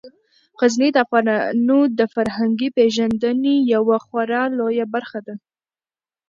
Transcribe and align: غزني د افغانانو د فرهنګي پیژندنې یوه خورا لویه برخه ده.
غزني 0.59 0.89
د 0.93 0.97
افغانانو 1.05 1.77
د 1.99 2.01
فرهنګي 2.13 2.69
پیژندنې 2.77 3.55
یوه 3.73 3.97
خورا 4.05 4.43
لویه 4.57 4.85
برخه 4.93 5.19
ده. 5.27 5.35